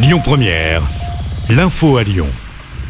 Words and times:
Lyon 0.00 0.20
Première, 0.22 0.80
l'info 1.50 1.96
à 1.96 2.04
Lyon. 2.04 2.28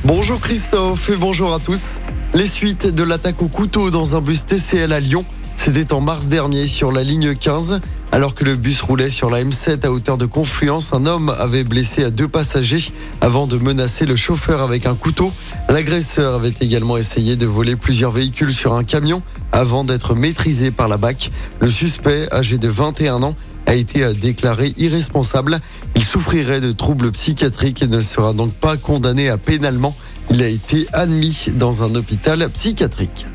Bonjour 0.04 0.38
Christophe 0.40 1.08
et 1.08 1.16
bonjour 1.16 1.54
à 1.54 1.58
tous. 1.58 2.00
Les 2.34 2.46
suites 2.46 2.86
de 2.86 3.02
l'attaque 3.02 3.40
au 3.40 3.48
couteau 3.48 3.90
dans 3.90 4.14
un 4.14 4.20
bus 4.20 4.44
TCL 4.44 4.92
à 4.92 5.00
Lyon, 5.00 5.24
c'était 5.56 5.94
en 5.94 6.02
mars 6.02 6.26
dernier 6.26 6.66
sur 6.66 6.92
la 6.92 7.02
ligne 7.02 7.34
15. 7.34 7.80
Alors 8.12 8.34
que 8.34 8.44
le 8.44 8.56
bus 8.56 8.82
roulait 8.82 9.08
sur 9.08 9.30
la 9.30 9.42
M7 9.42 9.86
à 9.86 9.90
hauteur 9.90 10.18
de 10.18 10.26
Confluence, 10.26 10.92
un 10.92 11.06
homme 11.06 11.30
avait 11.38 11.64
blessé 11.64 12.10
deux 12.10 12.28
passagers 12.28 12.92
avant 13.22 13.46
de 13.46 13.56
menacer 13.56 14.04
le 14.04 14.14
chauffeur 14.14 14.60
avec 14.60 14.84
un 14.84 14.94
couteau. 14.94 15.32
L'agresseur 15.70 16.34
avait 16.34 16.54
également 16.60 16.98
essayé 16.98 17.36
de 17.36 17.46
voler 17.46 17.76
plusieurs 17.76 18.10
véhicules 18.10 18.52
sur 18.52 18.74
un 18.74 18.84
camion 18.84 19.22
avant 19.52 19.82
d'être 19.82 20.14
maîtrisé 20.14 20.70
par 20.70 20.88
la 20.88 20.98
BAC. 20.98 21.30
Le 21.60 21.70
suspect, 21.70 22.28
âgé 22.32 22.58
de 22.58 22.68
21 22.68 23.22
ans, 23.22 23.34
a 23.68 23.74
été 23.74 24.12
déclaré 24.14 24.72
irresponsable. 24.78 25.60
Il 25.94 26.02
souffrirait 26.02 26.60
de 26.60 26.72
troubles 26.72 27.12
psychiatriques 27.12 27.82
et 27.82 27.86
ne 27.86 28.00
sera 28.00 28.32
donc 28.32 28.52
pas 28.54 28.76
condamné 28.76 29.28
à 29.28 29.36
pénalement. 29.36 29.94
Il 30.30 30.42
a 30.42 30.48
été 30.48 30.86
admis 30.92 31.46
dans 31.54 31.82
un 31.82 31.94
hôpital 31.94 32.48
psychiatrique. 32.50 33.26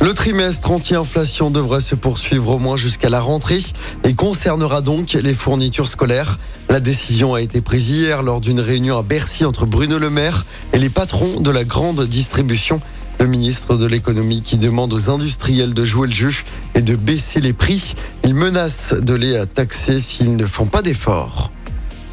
Le 0.00 0.14
trimestre 0.14 0.70
anti-inflation 0.70 1.50
devrait 1.50 1.80
se 1.80 1.96
poursuivre 1.96 2.54
au 2.54 2.58
moins 2.60 2.76
jusqu'à 2.76 3.10
la 3.10 3.20
rentrée 3.20 3.58
et 4.04 4.14
concernera 4.14 4.80
donc 4.80 5.14
les 5.14 5.34
fournitures 5.34 5.88
scolaires. 5.88 6.38
La 6.68 6.78
décision 6.78 7.34
a 7.34 7.40
été 7.40 7.60
prise 7.60 7.90
hier 7.90 8.22
lors 8.22 8.40
d'une 8.40 8.60
réunion 8.60 8.96
à 8.96 9.02
Bercy 9.02 9.44
entre 9.44 9.66
Bruno 9.66 9.98
Le 9.98 10.08
Maire 10.08 10.46
et 10.72 10.78
les 10.78 10.88
patrons 10.88 11.40
de 11.40 11.50
la 11.50 11.64
grande 11.64 12.06
distribution. 12.06 12.80
Le 13.18 13.26
ministre 13.26 13.76
de 13.76 13.86
l'économie 13.86 14.42
qui 14.42 14.56
demande 14.56 14.92
aux 14.92 15.10
industriels 15.10 15.74
de 15.74 15.84
jouer 15.84 16.06
le 16.06 16.14
jeu 16.14 16.30
et 16.78 16.82
de 16.82 16.94
baisser 16.94 17.40
les 17.40 17.52
prix. 17.52 17.94
Il 18.24 18.34
menace 18.34 18.94
de 18.94 19.14
les 19.14 19.44
taxer 19.52 20.00
s'ils 20.00 20.36
ne 20.36 20.46
font 20.46 20.66
pas 20.66 20.80
d'efforts. 20.80 21.50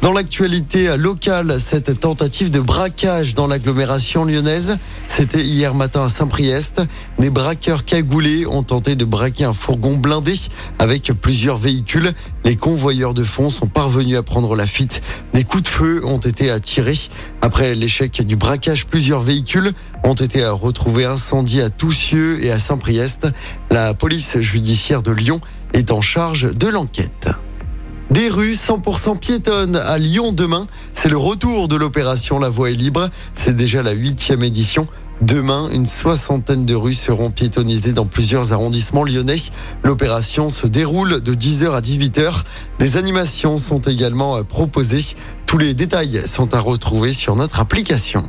Dans 0.02 0.12
l'actualité 0.12 0.96
locale, 0.96 1.58
cette 1.58 1.98
tentative 1.98 2.50
de 2.50 2.60
braquage 2.60 3.34
dans 3.34 3.46
l'agglomération 3.46 4.24
lyonnaise, 4.24 4.76
c'était 5.08 5.42
hier 5.42 5.74
matin 5.74 6.04
à 6.04 6.08
Saint-Priest. 6.08 6.82
Des 7.18 7.30
braqueurs 7.30 7.84
cagoulés 7.84 8.46
ont 8.46 8.62
tenté 8.62 8.94
de 8.94 9.04
braquer 9.04 9.44
un 9.44 9.52
fourgon 9.52 9.96
blindé 9.96 10.34
avec 10.78 11.10
plusieurs 11.20 11.56
véhicules. 11.56 12.12
Les 12.44 12.56
convoyeurs 12.56 13.14
de 13.14 13.24
fonds 13.24 13.48
sont 13.48 13.66
parvenus 13.66 14.16
à 14.16 14.22
prendre 14.22 14.54
la 14.54 14.66
fuite. 14.66 15.00
Des 15.32 15.44
coups 15.44 15.64
de 15.64 15.68
feu 15.68 16.02
ont 16.04 16.18
été 16.18 16.50
attirés. 16.50 16.98
Après 17.40 17.74
l'échec 17.74 18.24
du 18.24 18.36
braquage, 18.36 18.86
plusieurs 18.86 19.20
véhicules 19.20 19.72
ont 20.04 20.14
été 20.14 20.46
retrouvés 20.46 21.06
incendiés 21.06 21.62
à 21.62 21.70
Toussieux 21.70 22.44
et 22.44 22.52
à 22.52 22.58
Saint-Priest. 22.58 23.28
La 23.70 23.94
police 23.94 24.38
judiciaire 24.40 25.02
de 25.02 25.10
Lyon 25.10 25.40
est 25.72 25.90
en 25.90 26.00
charge 26.00 26.54
de 26.54 26.68
l'enquête. 26.68 27.28
Rues 28.36 28.52
100% 28.52 29.18
piétonnes 29.18 29.76
à 29.76 29.96
Lyon 29.96 30.30
demain. 30.30 30.66
C'est 30.92 31.08
le 31.08 31.16
retour 31.16 31.68
de 31.68 31.76
l'opération 31.76 32.38
La 32.38 32.50
Voie 32.50 32.70
est 32.70 32.74
libre. 32.74 33.08
C'est 33.34 33.56
déjà 33.56 33.82
la 33.82 33.92
huitième 33.92 34.42
édition. 34.42 34.88
Demain, 35.22 35.70
une 35.72 35.86
soixantaine 35.86 36.66
de 36.66 36.74
rues 36.74 36.92
seront 36.92 37.30
piétonnisées 37.30 37.94
dans 37.94 38.04
plusieurs 38.04 38.52
arrondissements 38.52 39.04
lyonnais. 39.04 39.40
L'opération 39.84 40.50
se 40.50 40.66
déroule 40.66 41.22
de 41.22 41.32
10h 41.32 41.70
à 41.70 41.80
18h. 41.80 42.42
Des 42.78 42.98
animations 42.98 43.56
sont 43.56 43.80
également 43.80 44.44
proposées. 44.44 45.16
Tous 45.46 45.56
les 45.56 45.72
détails 45.72 46.20
sont 46.28 46.52
à 46.52 46.60
retrouver 46.60 47.14
sur 47.14 47.36
notre 47.36 47.60
application. 47.60 48.24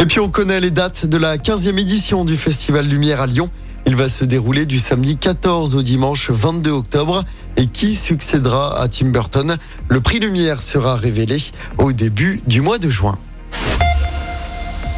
Et 0.00 0.06
puis 0.06 0.18
on 0.18 0.30
connaît 0.30 0.60
les 0.60 0.70
dates 0.70 1.04
de 1.04 1.18
la 1.18 1.36
15e 1.36 1.78
édition 1.78 2.24
du 2.24 2.34
Festival 2.34 2.86
Lumière 2.86 3.20
à 3.20 3.26
Lyon. 3.26 3.50
Il 3.84 3.96
va 3.96 4.08
se 4.08 4.24
dérouler 4.24 4.64
du 4.64 4.78
samedi 4.78 5.18
14 5.18 5.74
au 5.74 5.82
dimanche 5.82 6.30
22 6.30 6.70
octobre. 6.70 7.22
Et 7.58 7.66
qui 7.66 7.94
succédera 7.94 8.80
à 8.80 8.88
Tim 8.88 9.08
Burton? 9.08 9.58
Le 9.88 10.00
prix 10.00 10.18
Lumière 10.18 10.62
sera 10.62 10.96
révélé 10.96 11.36
au 11.76 11.92
début 11.92 12.40
du 12.46 12.62
mois 12.62 12.78
de 12.78 12.88
juin. 12.88 13.18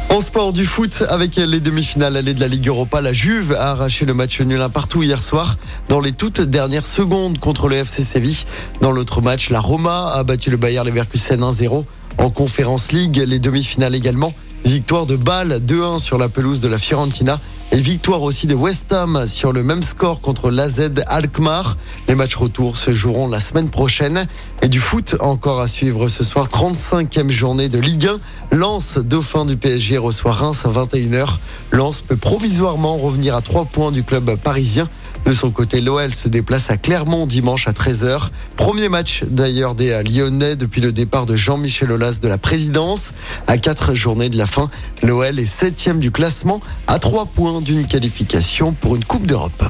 En 0.09 0.21
sport 0.21 0.53
du 0.53 0.63
foot, 0.65 1.03
avec 1.09 1.35
les 1.35 1.59
demi-finales 1.59 2.15
allées 2.15 2.33
de 2.33 2.39
la 2.39 2.47
Ligue 2.47 2.69
Europa, 2.69 3.01
la 3.01 3.11
Juve 3.11 3.53
a 3.59 3.71
arraché 3.71 4.05
le 4.05 4.13
match 4.13 4.39
nul 4.39 4.65
partout 4.73 5.03
hier 5.03 5.21
soir 5.21 5.57
dans 5.89 5.99
les 5.99 6.13
toutes 6.13 6.39
dernières 6.39 6.85
secondes 6.85 7.39
contre 7.39 7.67
le 7.67 7.75
FC 7.75 8.03
Séville. 8.03 8.45
Dans 8.79 8.93
l'autre 8.93 9.19
match, 9.19 9.49
la 9.49 9.59
Roma 9.59 10.13
a 10.13 10.23
battu 10.23 10.49
le 10.49 10.55
Bayer 10.55 10.81
Leverkusen 10.85 11.41
1-0. 11.41 11.83
En 12.19 12.29
Conférence 12.29 12.93
League, 12.93 13.21
les 13.27 13.39
demi-finales 13.39 13.95
également. 13.95 14.33
Victoire 14.65 15.05
de 15.05 15.17
Bâle 15.17 15.59
2-1 15.59 15.99
sur 15.99 16.17
la 16.17 16.29
pelouse 16.29 16.61
de 16.61 16.69
la 16.69 16.77
Fiorentina. 16.77 17.39
Et 17.73 17.81
victoire 17.81 18.21
aussi 18.21 18.47
de 18.47 18.55
West 18.55 18.93
Ham 18.93 19.25
sur 19.25 19.51
le 19.51 19.63
même 19.63 19.83
score 19.83 20.21
contre 20.21 20.51
l'AZ 20.51 20.91
Alkmaar. 21.07 21.75
Les 22.07 22.15
matchs 22.15 22.35
retour 22.35 22.77
se 22.77 22.93
joueront 22.93 23.27
la 23.27 23.39
semaine 23.39 23.69
prochaine. 23.69 24.27
Et 24.61 24.69
du 24.69 24.79
foot 24.79 25.15
encore 25.19 25.59
à 25.59 25.67
suivre 25.67 26.07
ce 26.07 26.23
soir. 26.23 26.47
35e 26.47 27.29
journée 27.29 27.67
de 27.67 27.79
Ligue 27.79 28.07
1. 28.51 28.57
Lens, 28.57 28.99
dauphin 28.99 29.43
du 29.43 29.57
PSG, 29.57 29.97
reçoit 29.97 30.31
Reims 30.31 30.61
à 30.65 30.69
21h. 30.69 31.39
Lens 31.71 32.01
peut 32.01 32.15
provisoirement 32.15 32.97
revenir 32.97 33.35
à 33.35 33.41
3 33.41 33.65
points 33.65 33.91
du 33.91 34.03
club 34.03 34.37
parisien. 34.37 34.87
De 35.25 35.31
son 35.31 35.51
côté, 35.51 35.79
l'OL 35.79 36.13
se 36.13 36.27
déplace 36.27 36.69
à 36.69 36.77
Clermont 36.77 37.25
dimanche 37.25 37.67
à 37.67 37.71
13h. 37.71 38.29
Premier 38.57 38.89
match 38.89 39.23
d'ailleurs 39.29 39.73
des 39.73 40.01
Lyonnais 40.03 40.55
depuis 40.55 40.81
le 40.81 40.91
départ 40.91 41.25
de 41.25 41.35
Jean-Michel 41.35 41.91
Aulas 41.91 42.19
de 42.21 42.27
la 42.27 42.37
présidence. 42.37 43.13
À 43.47 43.57
4 43.57 43.95
journées 43.95 44.29
de 44.29 44.37
la 44.37 44.45
fin, 44.45 44.69
l'OL 45.01 45.39
est 45.39 45.45
7 45.45 45.97
du 45.97 46.11
classement 46.11 46.61
à 46.87 46.99
3 46.99 47.27
points 47.27 47.61
d'une 47.61 47.85
qualification 47.85 48.73
pour 48.73 48.95
une 48.95 49.05
Coupe 49.05 49.25
d'Europe. 49.25 49.63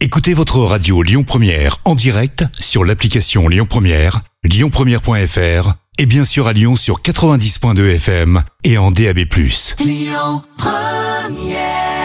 Écoutez 0.00 0.34
votre 0.34 0.58
radio 0.60 1.02
Lyon 1.02 1.22
Première 1.22 1.78
en 1.84 1.94
direct 1.94 2.44
sur 2.58 2.84
l'application 2.84 3.48
Lyon 3.48 3.66
Première, 3.68 4.20
lyonpremière.fr 4.44 5.74
et 5.98 6.06
bien 6.06 6.24
sûr 6.24 6.46
à 6.46 6.52
Lyon 6.52 6.76
sur 6.76 7.00
90.2 7.00 7.94
FM 7.96 8.42
et 8.64 8.78
en 8.78 8.90
DAB+. 8.90 9.20
Lyon 9.80 10.42
Première 10.56 11.95